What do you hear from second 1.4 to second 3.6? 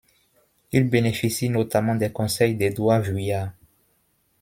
notamment des conseils d'Édouard Vuillard.